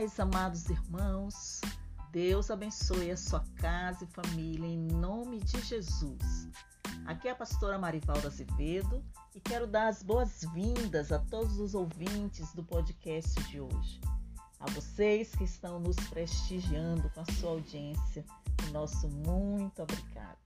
paz, 0.00 0.18
amados 0.18 0.70
irmãos. 0.70 1.60
Deus 2.10 2.50
abençoe 2.50 3.10
a 3.10 3.16
sua 3.18 3.44
casa 3.56 4.04
e 4.04 4.06
família 4.06 4.66
em 4.66 4.78
nome 4.78 5.40
de 5.40 5.60
Jesus. 5.60 6.48
Aqui 7.04 7.28
é 7.28 7.32
a 7.32 7.34
pastora 7.34 7.78
Marivalda 7.78 8.28
Azevedo 8.28 9.04
e 9.34 9.40
quero 9.40 9.66
dar 9.66 9.88
as 9.88 10.02
boas-vindas 10.02 11.12
a 11.12 11.18
todos 11.18 11.60
os 11.60 11.74
ouvintes 11.74 12.50
do 12.54 12.64
podcast 12.64 13.42
de 13.42 13.60
hoje. 13.60 14.00
A 14.58 14.70
vocês 14.70 15.34
que 15.34 15.44
estão 15.44 15.78
nos 15.78 15.96
prestigiando 16.08 17.10
com 17.10 17.20
a 17.20 17.32
sua 17.34 17.50
audiência, 17.50 18.24
o 18.68 18.72
nosso 18.72 19.06
muito 19.06 19.82
obrigado. 19.82 20.38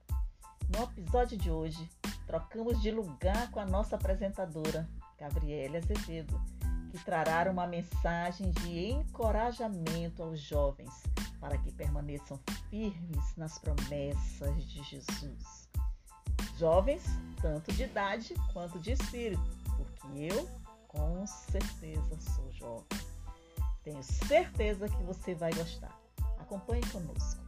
No 0.69 0.83
episódio 0.83 1.39
de 1.39 1.51
hoje, 1.51 1.89
trocamos 2.27 2.83
de 2.83 2.91
lugar 2.91 3.53
com 3.53 3.61
a 3.61 3.67
nossa 3.67 3.95
apresentadora, 3.95 4.89
Gabriela 5.17 5.79
Azevedo 5.79 6.43
que 6.95 7.05
trará 7.05 7.51
uma 7.51 7.67
mensagem 7.67 8.53
de 8.53 8.91
encorajamento 8.91 10.23
aos 10.23 10.39
jovens 10.39 11.03
para 11.41 11.59
que 11.59 11.73
permaneçam 11.73 12.39
firmes 12.71 13.37
nas 13.37 13.59
promessas 13.59 14.65
de 14.65 14.81
Jesus. 14.85 15.69
Jovens, 16.57 17.03
tanto 17.43 17.73
de 17.73 17.83
idade 17.83 18.35
quanto 18.53 18.79
de 18.79 18.93
espírito, 18.93 19.43
porque 19.77 20.07
eu, 20.33 20.49
com 20.87 21.27
certeza, 21.27 22.17
sou 22.21 22.53
jovem. 22.53 22.87
Tenho 23.83 24.03
certeza 24.05 24.89
que 24.89 25.03
você 25.03 25.35
vai 25.35 25.53
gostar. 25.53 26.01
Acompanhe 26.39 26.83
conosco. 26.93 27.43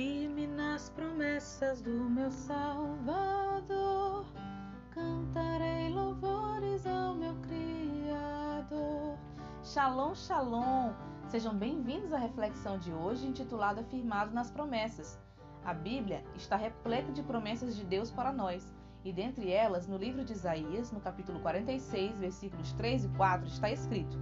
Firme 0.00 0.46
nas 0.46 0.88
promessas 0.88 1.82
do 1.82 1.90
meu 1.90 2.30
Salvador, 2.30 4.24
cantarei 4.92 5.90
louvores 5.90 6.86
ao 6.86 7.14
meu 7.14 7.34
Criador. 7.42 9.18
Shalom, 9.62 10.14
shalom! 10.14 10.94
Sejam 11.28 11.54
bem-vindos 11.54 12.14
à 12.14 12.18
reflexão 12.18 12.78
de 12.78 12.90
hoje 12.90 13.26
intitulada 13.26 13.82
Firmado 13.82 14.32
nas 14.32 14.50
Promessas. 14.50 15.18
A 15.66 15.74
Bíblia 15.74 16.24
está 16.34 16.56
repleta 16.56 17.12
de 17.12 17.22
promessas 17.22 17.76
de 17.76 17.84
Deus 17.84 18.10
para 18.10 18.32
nós, 18.32 18.72
e 19.04 19.12
dentre 19.12 19.52
elas, 19.52 19.86
no 19.86 19.98
livro 19.98 20.24
de 20.24 20.32
Isaías, 20.32 20.90
no 20.90 21.00
capítulo 21.00 21.40
46, 21.40 22.16
versículos 22.16 22.72
3 22.72 23.04
e 23.04 23.08
4, 23.08 23.48
está 23.48 23.70
escrito: 23.70 24.16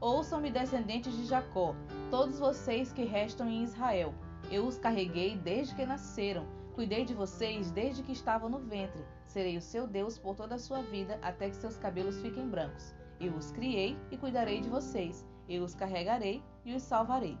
Ouçam-me, 0.00 0.50
descendentes 0.50 1.16
de 1.16 1.26
Jacó, 1.26 1.76
todos 2.10 2.40
vocês 2.40 2.92
que 2.92 3.04
restam 3.04 3.48
em 3.48 3.62
Israel 3.62 4.12
eu 4.50 4.66
os 4.66 4.78
carreguei 4.78 5.36
desde 5.36 5.74
que 5.74 5.84
nasceram, 5.84 6.46
cuidei 6.74 7.04
de 7.04 7.14
vocês 7.14 7.70
desde 7.70 8.02
que 8.02 8.12
estavam 8.12 8.48
no 8.48 8.58
ventre. 8.58 9.04
Serei 9.26 9.56
o 9.56 9.62
seu 9.62 9.86
Deus 9.86 10.18
por 10.18 10.36
toda 10.36 10.54
a 10.54 10.58
sua 10.58 10.82
vida, 10.82 11.18
até 11.22 11.48
que 11.48 11.56
seus 11.56 11.76
cabelos 11.76 12.20
fiquem 12.20 12.48
brancos. 12.48 12.94
Eu 13.18 13.32
os 13.34 13.50
criei 13.50 13.96
e 14.10 14.16
cuidarei 14.16 14.60
de 14.60 14.68
vocês. 14.68 15.26
Eu 15.48 15.64
os 15.64 15.74
carregarei 15.74 16.42
e 16.64 16.74
os 16.74 16.82
salvarei. 16.82 17.38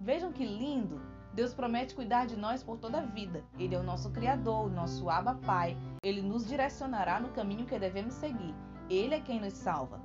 Vejam 0.00 0.32
que 0.32 0.44
lindo! 0.44 1.00
Deus 1.34 1.52
promete 1.52 1.94
cuidar 1.94 2.26
de 2.26 2.36
nós 2.36 2.62
por 2.62 2.78
toda 2.78 2.98
a 2.98 3.04
vida. 3.04 3.44
Ele 3.58 3.74
é 3.74 3.78
o 3.78 3.82
nosso 3.82 4.10
Criador, 4.10 4.66
o 4.66 4.70
nosso 4.70 5.10
Abba 5.10 5.34
Pai. 5.34 5.76
Ele 6.02 6.22
nos 6.22 6.46
direcionará 6.46 7.20
no 7.20 7.28
caminho 7.28 7.66
que 7.66 7.78
devemos 7.78 8.14
seguir. 8.14 8.54
Ele 8.88 9.14
é 9.14 9.20
quem 9.20 9.40
nos 9.40 9.52
salva. 9.52 10.00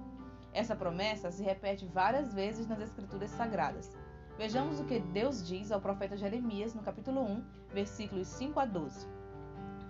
Essa 0.52 0.76
promessa 0.76 1.32
se 1.32 1.42
repete 1.44 1.86
várias 1.86 2.34
vezes 2.34 2.68
nas 2.68 2.82
Escrituras 2.82 3.32
Sagradas. 3.32 3.96
Vejamos 4.38 4.80
o 4.80 4.86
que 4.86 5.00
Deus 5.00 5.46
diz 5.46 5.72
ao 5.72 5.82
profeta 5.82 6.18
Jeremias 6.18 6.74
no 6.74 6.82
capítulo 6.82 7.22
1, 7.22 7.44
versículos 7.74 8.28
5 8.28 8.60
a 8.60 8.66
12. 8.66 9.08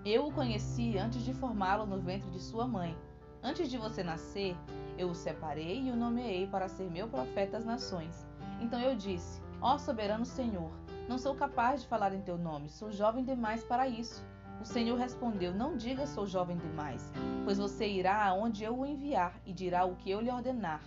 Eu 0.03 0.28
o 0.28 0.31
conheci 0.31 0.97
antes 0.97 1.24
de 1.24 1.34
formá-lo 1.34 1.85
no 1.85 2.00
ventre 2.00 2.29
de 2.31 2.40
sua 2.40 2.68
mãe. 2.68 2.97
Antes 3.44 3.69
de 3.69 3.78
você 3.78 4.03
nascer, 4.03 4.57
eu 4.97 5.09
o 5.09 5.16
separei 5.16 5.84
e 5.84 5.91
o 5.91 5.96
nomeei 5.96 6.47
para 6.47 6.68
ser 6.68 6.90
meu 6.90 7.07
profeta 7.07 7.57
às 7.57 7.66
nações. 7.66 8.28
Então 8.59 8.80
eu 8.80 8.96
disse: 8.96 9.41
Ó 9.62 9.78
soberano 9.78 10.25
Senhor, 10.25 10.72
não 11.07 11.18
sou 11.18 11.35
capaz 11.35 11.81
de 11.81 11.88
falar 11.88 12.13
em 12.13 12.22
teu 12.22 12.38
nome, 12.38 12.69
sou 12.69 12.91
jovem 12.91 13.24
demais 13.24 13.63
para 13.63 13.88
isso. 13.88 14.24
O 14.59 14.66
Senhor 14.66 14.97
respondeu: 14.97 15.53
Não 15.53 15.78
diga 15.78 16.06
sou 16.06 16.25
jovem 16.25 16.57
demais, 16.57 17.12
pois 17.46 17.57
você 17.57 17.88
irá 17.88 18.25
aonde 18.25 18.63
eu 18.63 18.78
o 18.78 18.85
enviar 18.85 19.40
e 19.46 19.53
dirá 19.53 19.85
o 19.85 19.96
que 19.96 20.09
eu 20.09 20.19
lhe 20.19 20.31
ordenar. 20.31 20.81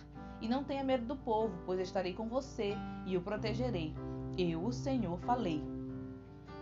E 0.45 0.47
não 0.47 0.63
tenha 0.63 0.83
medo 0.83 1.07
do 1.07 1.15
povo, 1.15 1.57
pois 1.65 1.79
estarei 1.79 2.13
com 2.13 2.29
você 2.29 2.77
e 3.03 3.17
o 3.17 3.21
protegerei. 3.21 3.95
Eu, 4.37 4.63
o 4.63 4.71
Senhor, 4.71 5.17
falei. 5.21 5.59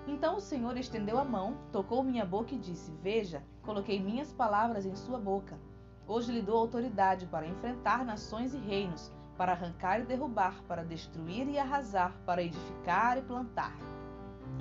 Então 0.08 0.38
o 0.38 0.40
Senhor 0.40 0.78
estendeu 0.78 1.20
a 1.20 1.26
mão, 1.26 1.58
tocou 1.70 2.02
minha 2.02 2.26
boca 2.26 2.56
e 2.56 2.58
disse: 2.58 2.94
Veja, 3.02 3.44
coloquei 3.62 4.02
minhas 4.02 4.32
palavras 4.32 4.86
em 4.86 4.96
sua 4.96 5.20
boca. 5.20 5.60
Hoje 6.08 6.32
lhe 6.32 6.42
dou 6.42 6.60
autoridade 6.60 7.26
para 7.26 7.46
enfrentar 7.46 8.06
nações 8.06 8.54
e 8.54 8.58
reinos, 8.58 9.12
para 9.38 9.52
arrancar 9.52 10.00
e 10.00 10.06
derrubar, 10.06 10.64
para 10.66 10.86
destruir 10.86 11.50
e 11.50 11.60
arrasar, 11.60 12.16
para 12.26 12.42
edificar 12.42 13.18
e 13.18 13.22
plantar. 13.22 13.76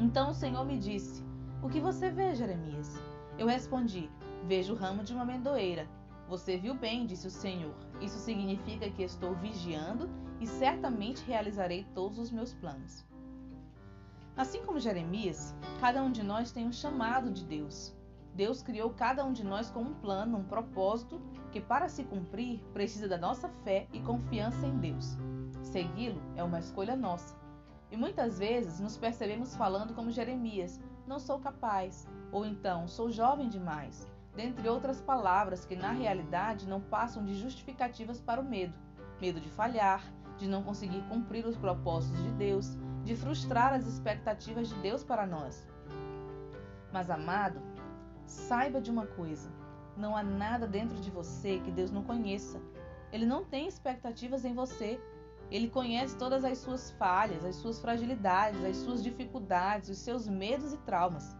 Então 0.01 0.31
o 0.31 0.35
Senhor 0.35 0.65
me 0.67 0.77
disse: 0.77 1.25
O 1.63 1.69
que 1.69 1.79
você 1.79 2.11
vê, 2.11 2.35
Jeremias? 2.35 3.01
Eu 3.39 3.47
respondi: 3.47 4.11
Vejo 4.49 4.73
o 4.73 4.77
ramo 4.77 5.05
de 5.05 5.13
uma 5.13 5.23
amendoeira. 5.23 5.87
Você 6.33 6.57
viu 6.57 6.73
bem, 6.73 7.05
disse 7.05 7.27
o 7.27 7.31
Senhor. 7.31 7.75
Isso 8.01 8.19
significa 8.19 8.89
que 8.89 9.03
estou 9.03 9.35
vigiando 9.35 10.09
e 10.41 10.47
certamente 10.47 11.23
realizarei 11.27 11.87
todos 11.95 12.19
os 12.19 12.31
meus 12.31 12.55
planos. 12.55 13.05
Assim 14.35 14.65
como 14.65 14.81
Jeremias, 14.81 15.55
cada 15.79 16.03
um 16.03 16.11
de 16.11 16.23
nós 16.23 16.51
tem 16.51 16.67
um 16.67 16.73
chamado 16.73 17.31
de 17.31 17.45
Deus. 17.45 17.95
Deus 18.35 18.63
criou 18.63 18.89
cada 18.95 19.23
um 19.23 19.31
de 19.31 19.45
nós 19.45 19.71
com 19.71 19.83
um 19.83 19.93
plano, 19.93 20.39
um 20.39 20.45
propósito, 20.45 21.21
que 21.51 21.61
para 21.61 21.87
se 21.87 22.03
cumprir 22.03 22.65
precisa 22.73 23.07
da 23.07 23.19
nossa 23.19 23.51
fé 23.63 23.87
e 23.93 24.01
confiança 24.01 24.67
em 24.67 24.79
Deus. 24.79 25.19
Segui-lo 25.63 26.23
é 26.35 26.43
uma 26.43 26.61
escolha 26.61 26.97
nossa. 26.97 27.37
E 27.91 27.97
muitas 27.97 28.39
vezes 28.39 28.81
nos 28.81 28.97
percebemos 28.97 29.55
falando 29.55 29.93
como 29.93 30.11
Jeremias: 30.11 30.81
não 31.07 31.19
sou 31.19 31.39
capaz, 31.39 32.09
ou 32.33 32.47
então 32.47 32.89
sou 32.89 33.11
jovem 33.11 33.51
demais, 33.51 34.09
dentre 34.35 34.69
outras 34.69 35.01
palavras 35.01 35.65
que 35.65 35.77
na 35.77 35.93
realidade 35.93 36.67
não 36.67 36.81
passam 36.81 37.25
de 37.25 37.35
justificativas 37.35 38.21
para 38.21 38.41
o 38.41 38.45
medo: 38.45 38.75
medo 39.21 39.41
de 39.41 39.49
falhar, 39.51 40.03
de 40.39 40.49
não 40.49 40.63
conseguir 40.63 41.03
cumprir 41.09 41.47
os 41.47 41.57
propósitos 41.57 42.23
de 42.23 42.31
Deus, 42.33 42.77
de 43.05 43.15
frustrar 43.15 43.75
as 43.75 43.87
expectativas 43.87 44.69
de 44.69 44.75
Deus 44.77 45.05
para 45.05 45.27
nós. 45.27 45.67
Mas, 46.93 47.11
amado, 47.11 47.61
saiba 48.27 48.81
de 48.81 48.91
uma 48.91 49.07
coisa: 49.07 49.51
não 49.97 50.17
há 50.17 50.23
nada 50.23 50.67
dentro 50.67 50.99
de 50.99 51.11
você 51.11 51.59
que 51.61 51.71
Deus 51.71 51.91
não 51.91 52.03
conheça. 52.03 52.61
Ele 53.13 53.27
não 53.27 53.45
tem 53.45 53.69
expectativas 53.69 54.45
em 54.45 54.55
você. 54.55 55.01
Ele 55.51 55.69
conhece 55.69 56.17
todas 56.17 56.45
as 56.45 56.57
suas 56.59 56.93
falhas, 56.93 57.45
as 57.45 57.57
suas 57.57 57.79
fragilidades, 57.79 58.65
as 58.65 58.79
suas 58.79 59.03
dificuldades, 59.03 59.91
os 59.91 59.99
seus 59.99 60.27
medos 60.27 60.73
e 60.73 60.79
traumas. 60.79 61.37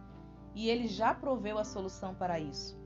E 0.53 0.69
ele 0.69 0.87
já 0.87 1.15
proveu 1.15 1.57
a 1.57 1.63
solução 1.63 2.13
para 2.13 2.39
isso. 2.39 2.82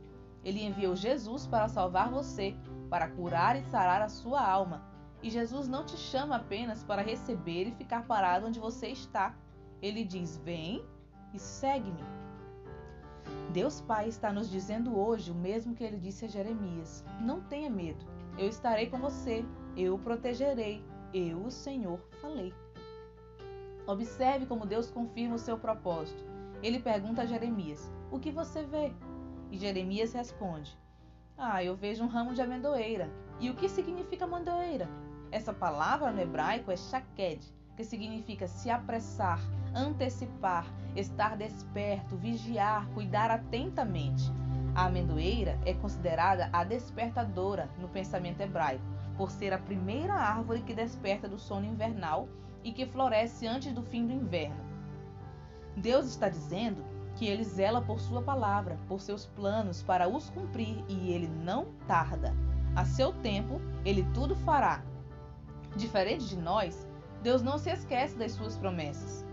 Ele 0.47 0.63
enviou 0.63 0.95
Jesus 0.95 1.45
para 1.45 1.67
salvar 1.67 2.09
você, 2.09 2.55
para 2.89 3.09
curar 3.09 3.57
e 3.57 3.63
sarar 3.63 4.01
a 4.01 4.07
sua 4.07 4.41
alma. 4.41 4.81
E 5.21 5.29
Jesus 5.29 5.67
não 5.67 5.85
te 5.85 5.97
chama 5.97 6.37
apenas 6.37 6.85
para 6.85 7.01
receber 7.01 7.67
e 7.67 7.73
ficar 7.73 8.07
parado 8.07 8.47
onde 8.47 8.57
você 8.57 8.87
está. 8.87 9.35
Ele 9.81 10.05
diz: 10.05 10.37
Vem 10.37 10.81
e 11.33 11.37
segue-me. 11.37 12.01
Deus 13.51 13.81
Pai 13.81 14.07
está 14.07 14.31
nos 14.31 14.49
dizendo 14.49 14.97
hoje 14.97 15.31
o 15.31 15.35
mesmo 15.35 15.75
que 15.75 15.83
ele 15.83 15.97
disse 15.97 16.23
a 16.23 16.29
Jeremias: 16.29 17.03
Não 17.19 17.41
tenha 17.41 17.69
medo, 17.69 18.05
eu 18.37 18.47
estarei 18.47 18.87
com 18.87 18.99
você, 18.99 19.43
eu 19.75 19.95
o 19.95 19.99
protegerei, 19.99 20.81
eu, 21.13 21.43
o 21.43 21.51
Senhor, 21.51 21.99
falei. 22.21 22.53
Observe 23.85 24.45
como 24.45 24.65
Deus 24.65 24.89
confirma 24.89 25.35
o 25.35 25.39
seu 25.39 25.57
propósito. 25.57 26.23
Ele 26.63 26.79
pergunta 26.79 27.23
a 27.23 27.25
Jeremias: 27.25 27.91
O 28.09 28.17
que 28.17 28.31
você 28.31 28.63
vê? 28.63 28.93
E 29.51 29.57
Jeremias 29.57 30.13
responde: 30.13 30.77
Ah, 31.37 31.63
eu 31.63 31.75
vejo 31.75 32.03
um 32.03 32.07
ramo 32.07 32.33
de 32.33 32.41
amendoeira. 32.41 33.09
E 33.39 33.49
o 33.49 33.55
que 33.55 33.69
significa 33.69 34.25
amendoeira? 34.25 34.89
Essa 35.31 35.53
palavra 35.53 36.11
no 36.11 36.19
hebraico 36.19 36.71
é 36.71 36.77
shaked, 36.77 37.53
que 37.75 37.83
significa 37.83 38.47
se 38.47 38.69
apressar, 38.69 39.39
antecipar, 39.73 40.65
estar 40.95 41.37
desperto, 41.37 42.17
vigiar, 42.17 42.87
cuidar 42.93 43.29
atentamente. 43.29 44.31
A 44.73 44.85
amendoeira 44.85 45.59
é 45.65 45.73
considerada 45.73 46.49
a 46.51 46.63
despertadora 46.63 47.69
no 47.79 47.87
pensamento 47.87 48.41
hebraico, 48.41 48.83
por 49.17 49.31
ser 49.31 49.53
a 49.53 49.57
primeira 49.57 50.13
árvore 50.13 50.61
que 50.61 50.73
desperta 50.73 51.27
do 51.27 51.37
sono 51.37 51.65
invernal 51.65 52.27
e 52.63 52.71
que 52.71 52.85
floresce 52.85 53.47
antes 53.47 53.73
do 53.73 53.81
fim 53.81 54.05
do 54.05 54.13
inverno. 54.13 54.65
Deus 55.75 56.07
está 56.07 56.29
dizendo 56.29 56.83
que 57.17 57.25
ele 57.27 57.43
zela 57.43 57.81
por 57.81 57.99
sua 57.99 58.21
palavra, 58.21 58.77
por 58.87 59.01
seus 59.01 59.25
planos 59.25 59.81
para 59.81 60.07
os 60.07 60.29
cumprir 60.29 60.83
e 60.87 61.11
ele 61.11 61.27
não 61.27 61.65
tarda. 61.87 62.33
A 62.75 62.85
seu 62.85 63.11
tempo, 63.11 63.59
ele 63.83 64.03
tudo 64.13 64.35
fará. 64.35 64.83
Diferente 65.75 66.27
de 66.27 66.37
nós, 66.37 66.87
Deus 67.23 67.41
não 67.41 67.57
se 67.57 67.71
esquece 67.71 68.15
das 68.15 68.33
suas 68.33 68.55
promessas. 68.55 69.25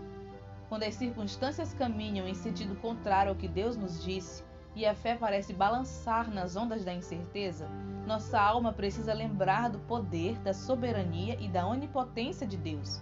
Quando 0.67 0.83
as 0.83 0.95
circunstâncias 0.95 1.75
caminham 1.75 2.27
em 2.27 2.33
sentido 2.33 2.75
contrário 2.81 3.29
ao 3.29 3.35
que 3.35 3.47
Deus 3.47 3.77
nos 3.77 4.03
disse 4.03 4.43
e 4.75 4.83
a 4.85 4.95
fé 4.95 5.15
parece 5.15 5.53
balançar 5.53 6.29
nas 6.29 6.55
ondas 6.55 6.83
da 6.83 6.93
incerteza, 6.93 7.67
nossa 8.07 8.39
alma 8.39 8.73
precisa 8.73 9.13
lembrar 9.13 9.69
do 9.69 9.79
poder, 9.79 10.39
da 10.39 10.53
soberania 10.53 11.37
e 11.39 11.47
da 11.47 11.67
onipotência 11.67 12.47
de 12.47 12.57
Deus. 12.57 13.01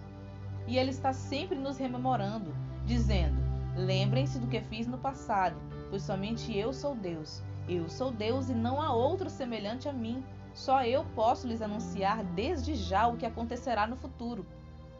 E 0.66 0.78
Ele 0.78 0.90
está 0.90 1.12
sempre 1.12 1.58
nos 1.58 1.78
rememorando, 1.78 2.54
dizendo: 2.84 3.43
Lembrem-se 3.76 4.38
do 4.38 4.46
que 4.46 4.60
fiz 4.60 4.86
no 4.86 4.98
passado, 4.98 5.56
pois 5.90 6.02
somente 6.02 6.56
eu 6.56 6.72
sou 6.72 6.94
Deus. 6.94 7.42
Eu 7.68 7.88
sou 7.88 8.12
Deus 8.12 8.48
e 8.48 8.54
não 8.54 8.80
há 8.80 8.92
outro 8.92 9.28
semelhante 9.28 9.88
a 9.88 9.92
mim. 9.92 10.22
Só 10.52 10.84
eu 10.84 11.04
posso 11.16 11.48
lhes 11.48 11.60
anunciar 11.60 12.22
desde 12.22 12.74
já 12.74 13.08
o 13.08 13.16
que 13.16 13.26
acontecerá 13.26 13.86
no 13.86 13.96
futuro. 13.96 14.46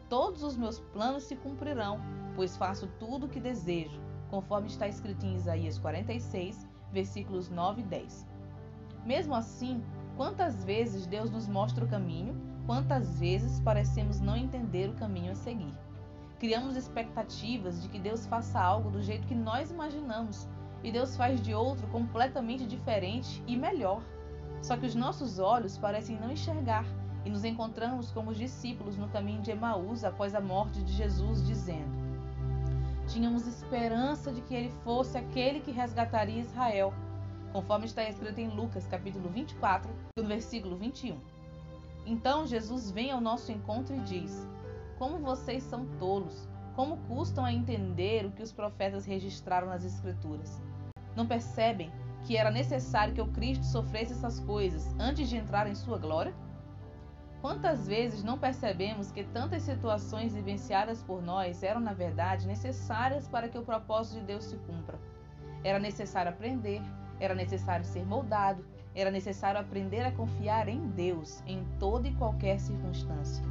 Todos 0.09 0.43
os 0.43 0.57
meus 0.57 0.79
planos 0.79 1.23
se 1.23 1.35
cumprirão, 1.35 2.01
pois 2.35 2.57
faço 2.57 2.87
tudo 2.99 3.25
o 3.25 3.29
que 3.29 3.39
desejo, 3.39 3.99
conforme 4.29 4.67
está 4.67 4.87
escrito 4.87 5.25
em 5.25 5.35
Isaías 5.35 5.79
46, 5.79 6.67
versículos 6.91 7.49
9 7.49 7.81
e 7.81 7.85
10. 7.85 8.27
Mesmo 9.05 9.33
assim, 9.33 9.81
quantas 10.17 10.65
vezes 10.65 11.07
Deus 11.07 11.29
nos 11.29 11.47
mostra 11.47 11.85
o 11.85 11.87
caminho, 11.87 12.35
quantas 12.65 13.19
vezes 13.19 13.59
parecemos 13.61 14.19
não 14.19 14.35
entender 14.35 14.89
o 14.89 14.95
caminho 14.95 15.31
a 15.31 15.35
seguir. 15.35 15.73
Criamos 16.39 16.75
expectativas 16.75 17.81
de 17.81 17.87
que 17.87 17.97
Deus 17.97 18.25
faça 18.25 18.59
algo 18.59 18.91
do 18.91 19.01
jeito 19.01 19.27
que 19.27 19.35
nós 19.35 19.71
imaginamos, 19.71 20.47
e 20.83 20.91
Deus 20.91 21.15
faz 21.15 21.41
de 21.41 21.53
outro 21.53 21.87
completamente 21.87 22.65
diferente 22.65 23.43
e 23.47 23.55
melhor. 23.55 24.01
Só 24.61 24.75
que 24.75 24.85
os 24.85 24.95
nossos 24.95 25.39
olhos 25.39 25.77
parecem 25.77 26.19
não 26.19 26.31
enxergar 26.31 26.85
e 27.25 27.29
nos 27.29 27.43
encontramos 27.43 28.11
como 28.11 28.31
os 28.31 28.37
discípulos 28.37 28.97
no 28.97 29.07
caminho 29.07 29.41
de 29.41 29.51
Emaús 29.51 30.03
após 30.03 30.35
a 30.35 30.41
morte 30.41 30.81
de 30.83 30.93
Jesus, 30.93 31.45
dizendo: 31.45 31.89
Tínhamos 33.07 33.47
esperança 33.47 34.31
de 34.31 34.41
que 34.41 34.53
ele 34.53 34.71
fosse 34.83 35.17
aquele 35.17 35.59
que 35.59 35.71
resgataria 35.71 36.41
Israel, 36.41 36.93
conforme 37.53 37.85
está 37.85 38.03
escrito 38.03 38.39
em 38.39 38.49
Lucas, 38.49 38.85
capítulo 38.87 39.29
24, 39.29 39.89
no 40.17 40.25
versículo 40.25 40.75
21. 40.75 41.17
Então 42.05 42.45
Jesus 42.45 42.91
vem 42.91 43.11
ao 43.11 43.21
nosso 43.21 43.51
encontro 43.51 43.95
e 43.95 43.99
diz: 44.01 44.47
Como 44.97 45.19
vocês 45.19 45.61
são 45.63 45.85
tolos! 45.97 46.47
Como 46.73 46.97
custam 47.07 47.43
a 47.43 47.51
entender 47.51 48.25
o 48.25 48.31
que 48.31 48.41
os 48.41 48.53
profetas 48.53 49.05
registraram 49.05 49.67
nas 49.67 49.83
Escrituras? 49.83 50.61
Não 51.15 51.27
percebem 51.27 51.91
que 52.23 52.37
era 52.37 52.49
necessário 52.49 53.13
que 53.13 53.21
o 53.21 53.31
Cristo 53.31 53.65
sofresse 53.65 54.13
essas 54.13 54.39
coisas 54.39 54.95
antes 54.97 55.29
de 55.29 55.35
entrar 55.35 55.67
em 55.67 55.75
sua 55.75 55.97
glória? 55.97 56.33
Quantas 57.41 57.87
vezes 57.87 58.23
não 58.23 58.39
percebemos 58.39 59.11
que 59.11 59.23
tantas 59.25 59.63
situações 59.63 60.33
vivenciadas 60.33 61.03
por 61.03 61.21
nós 61.21 61.61
eram, 61.61 61.81
na 61.81 61.93
verdade, 61.93 62.47
necessárias 62.47 63.27
para 63.27 63.49
que 63.49 63.57
o 63.57 63.65
propósito 63.65 64.19
de 64.19 64.25
Deus 64.25 64.45
se 64.45 64.55
cumpra? 64.59 64.97
Era 65.63 65.77
necessário 65.77 66.31
aprender, 66.31 66.81
era 67.19 67.35
necessário 67.35 67.85
ser 67.85 68.05
moldado, 68.05 68.65
era 68.95 69.11
necessário 69.11 69.59
aprender 69.59 70.05
a 70.05 70.11
confiar 70.11 70.69
em 70.69 70.87
Deus 70.87 71.43
em 71.45 71.65
toda 71.79 72.07
e 72.07 72.15
qualquer 72.15 72.59
circunstância. 72.59 73.43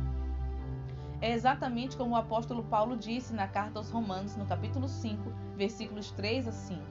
É 1.20 1.32
exatamente 1.32 1.96
como 1.96 2.14
o 2.14 2.18
apóstolo 2.18 2.64
Paulo 2.64 2.96
disse 2.96 3.32
na 3.32 3.48
carta 3.48 3.78
aos 3.78 3.90
Romanos, 3.90 4.36
no 4.36 4.44
capítulo 4.46 4.88
5, 4.88 5.32
versículos 5.56 6.10
3 6.10 6.48
a 6.48 6.52
5. 6.52 6.82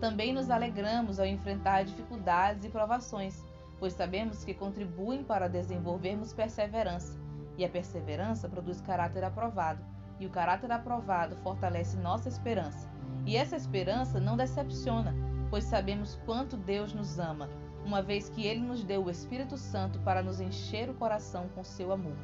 Também 0.00 0.32
nos 0.32 0.50
alegramos 0.50 1.20
ao 1.20 1.26
enfrentar 1.26 1.84
dificuldades 1.84 2.64
e 2.64 2.70
provações, 2.70 3.44
pois 3.78 3.92
sabemos 3.92 4.44
que 4.44 4.54
contribuem 4.54 5.22
para 5.22 5.48
desenvolvermos 5.48 6.32
perseverança, 6.32 7.18
e 7.58 7.64
a 7.64 7.68
perseverança 7.68 8.48
produz 8.48 8.80
caráter 8.80 9.22
aprovado, 9.22 9.84
e 10.18 10.26
o 10.26 10.30
caráter 10.30 10.72
aprovado 10.72 11.36
fortalece 11.36 11.96
nossa 11.96 12.28
esperança. 12.28 12.88
E 13.26 13.36
essa 13.36 13.56
esperança 13.56 14.18
não 14.18 14.36
decepciona, 14.36 15.14
pois 15.50 15.64
sabemos 15.64 16.18
quanto 16.24 16.56
Deus 16.56 16.94
nos 16.94 17.18
ama, 17.18 17.48
uma 17.84 18.02
vez 18.02 18.28
que 18.28 18.46
Ele 18.46 18.60
nos 18.60 18.82
deu 18.82 19.04
o 19.04 19.10
Espírito 19.10 19.56
Santo 19.56 19.98
para 20.00 20.22
nos 20.22 20.40
encher 20.40 20.88
o 20.88 20.94
coração 20.94 21.48
com 21.54 21.62
seu 21.62 21.92
amor. 21.92 22.16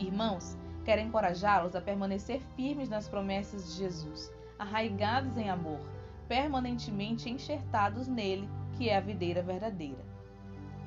Irmãos, 0.00 0.56
quero 0.84 1.00
encorajá-los 1.00 1.76
a 1.76 1.80
permanecer 1.80 2.40
firmes 2.56 2.88
nas 2.88 3.08
promessas 3.08 3.72
de 3.72 3.78
Jesus, 3.78 4.32
arraigados 4.58 5.36
em 5.36 5.48
amor 5.48 5.78
permanentemente 6.30 7.28
enxertados 7.28 8.06
nele, 8.06 8.48
que 8.74 8.88
é 8.88 8.96
a 8.96 9.00
videira 9.00 9.42
verdadeira. 9.42 9.98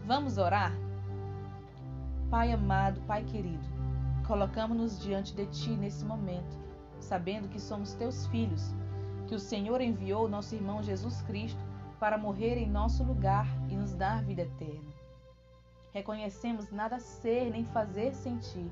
Vamos 0.06 0.38
orar? 0.38 0.71
Pai 2.30 2.54
amado, 2.54 3.01
Pai 3.01 3.25
querido, 3.25 3.68
colocamos-nos 4.25 4.98
diante 4.98 5.36
de 5.36 5.45
Ti 5.48 5.71
nesse 5.71 6.06
momento, 6.06 6.57
sabendo 6.98 7.50
que 7.50 7.59
somos 7.59 7.94
Teus 7.94 8.25
filhos, 8.27 8.74
que 9.27 9.36
o 9.36 9.39
Senhor 9.39 9.81
enviou 9.81 10.30
nosso 10.30 10.56
irmão 10.56 10.81
Jesus 10.81 11.21
Cristo 11.24 11.59
para 12.00 12.18
morrer 12.18 12.57
em 12.57 12.69
nosso 12.69 13.04
lugar 13.04 13.45
e 13.69 13.75
nos 13.75 13.94
dar 13.94 14.24
vida 14.24 14.44
eterna. 14.44 14.94
Reconhecemos 15.92 16.71
nada 16.71 17.00
ser 17.00 17.51
nem 17.51 17.66
fazer 17.66 18.16
sem 18.16 18.38
Ti, 18.38 18.71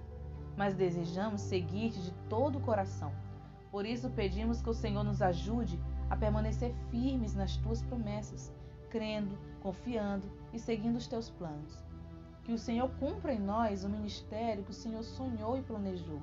mas 0.55 0.75
desejamos 0.75 1.41
seguir-te 1.41 2.01
de 2.01 2.11
todo 2.29 2.57
o 2.57 2.61
coração. 2.61 3.11
Por 3.71 3.85
isso 3.85 4.09
pedimos 4.09 4.61
que 4.61 4.69
o 4.69 4.73
Senhor 4.73 5.03
nos 5.03 5.21
ajude 5.21 5.79
a 6.09 6.15
permanecer 6.17 6.73
firmes 6.89 7.33
nas 7.33 7.55
tuas 7.57 7.81
promessas, 7.81 8.53
crendo, 8.89 9.37
confiando 9.61 10.29
e 10.51 10.59
seguindo 10.59 10.97
os 10.97 11.07
teus 11.07 11.29
planos. 11.29 11.83
Que 12.43 12.51
o 12.51 12.57
Senhor 12.57 12.89
cumpra 12.99 13.33
em 13.33 13.39
nós 13.39 13.83
o 13.83 13.89
ministério 13.89 14.63
que 14.63 14.71
o 14.71 14.73
Senhor 14.73 15.03
sonhou 15.03 15.57
e 15.57 15.61
planejou. 15.61 16.21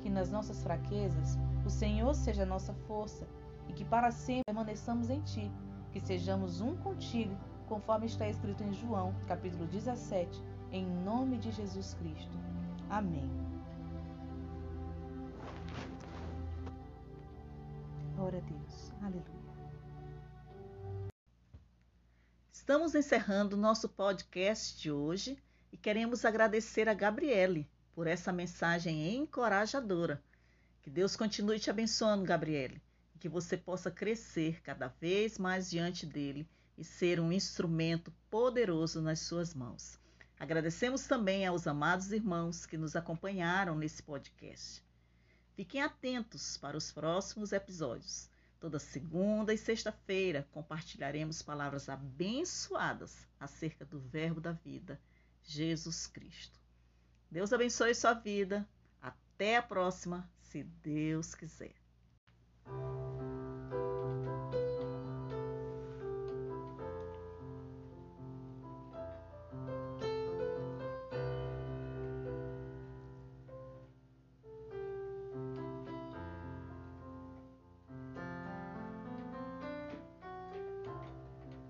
Que 0.00 0.08
nas 0.08 0.30
nossas 0.30 0.62
fraquezas 0.62 1.36
o 1.66 1.70
Senhor 1.70 2.14
seja 2.14 2.44
a 2.44 2.46
nossa 2.46 2.72
força 2.86 3.26
e 3.66 3.72
que 3.72 3.84
para 3.84 4.10
sempre 4.12 4.44
permaneçamos 4.46 5.10
em 5.10 5.20
Ti, 5.22 5.50
que 5.90 6.00
sejamos 6.00 6.60
um 6.60 6.76
contigo, 6.76 7.34
conforme 7.68 8.06
está 8.06 8.28
escrito 8.28 8.62
em 8.62 8.72
João, 8.72 9.14
capítulo 9.26 9.66
17, 9.66 10.42
em 10.70 10.86
nome 10.86 11.38
de 11.38 11.50
Jesus 11.50 11.94
Cristo. 11.94 12.38
Amém. 12.90 13.28
Glória 18.16 18.38
a 18.38 18.42
Deus. 18.42 18.92
Aleluia. 19.02 19.38
Estamos 22.50 22.94
encerrando 22.94 23.56
o 23.56 23.58
nosso 23.58 23.88
podcast 23.88 24.78
de 24.80 24.90
hoje 24.90 25.38
e 25.72 25.76
queremos 25.76 26.24
agradecer 26.24 26.88
a 26.88 26.94
Gabriele 26.94 27.68
por 27.94 28.06
essa 28.06 28.32
mensagem 28.32 29.14
encorajadora. 29.16 30.22
Que 30.82 30.90
Deus 30.90 31.16
continue 31.16 31.58
te 31.58 31.70
abençoando, 31.70 32.24
Gabriele, 32.24 32.82
e 33.14 33.18
que 33.18 33.28
você 33.28 33.56
possa 33.56 33.90
crescer 33.90 34.62
cada 34.62 34.88
vez 34.88 35.38
mais 35.38 35.70
diante 35.70 36.06
dele 36.06 36.48
e 36.76 36.84
ser 36.84 37.20
um 37.20 37.32
instrumento 37.32 38.12
poderoso 38.30 39.02
nas 39.02 39.20
suas 39.20 39.54
mãos. 39.54 39.98
Agradecemos 40.38 41.06
também 41.06 41.46
aos 41.46 41.66
amados 41.66 42.12
irmãos 42.12 42.64
que 42.64 42.76
nos 42.76 42.94
acompanharam 42.94 43.74
nesse 43.74 44.02
podcast. 44.02 44.82
Fiquem 45.54 45.82
atentos 45.82 46.56
para 46.56 46.76
os 46.76 46.92
próximos 46.92 47.52
episódios. 47.52 48.30
Toda 48.60 48.78
segunda 48.78 49.52
e 49.52 49.58
sexta-feira 49.58 50.46
compartilharemos 50.52 51.42
palavras 51.42 51.88
abençoadas 51.88 53.26
acerca 53.38 53.84
do 53.84 53.98
Verbo 53.98 54.40
da 54.40 54.52
vida, 54.52 55.00
Jesus 55.44 56.06
Cristo. 56.06 56.58
Deus 57.30 57.52
abençoe 57.52 57.94
sua 57.94 58.14
vida. 58.14 58.68
Até 59.00 59.56
a 59.56 59.62
próxima, 59.62 60.28
se 60.40 60.62
Deus 60.62 61.34
quiser. 61.34 61.74